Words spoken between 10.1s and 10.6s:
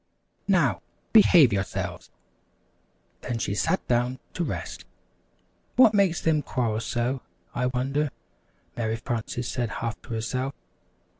herself.